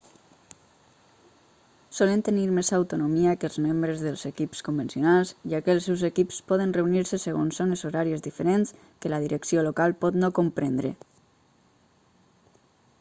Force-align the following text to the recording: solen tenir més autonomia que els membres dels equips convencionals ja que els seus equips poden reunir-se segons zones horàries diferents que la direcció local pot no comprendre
solen 1.97 2.23
tenir 2.29 2.45
més 2.59 2.71
autonomia 2.77 3.33
que 3.43 3.47
els 3.49 3.59
membres 3.65 4.01
dels 4.05 4.23
equips 4.29 4.63
convencionals 4.69 5.35
ja 5.53 5.61
que 5.67 5.73
els 5.75 5.89
seus 5.89 6.05
equips 6.09 6.39
poden 6.53 6.73
reunir-se 6.79 7.21
segons 7.25 7.61
zones 7.63 7.85
horàries 7.91 8.25
diferents 8.29 8.75
que 8.85 9.13
la 9.17 9.23
direcció 9.27 9.67
local 9.69 9.95
pot 10.07 10.19
no 10.25 10.33
comprendre 10.41 10.95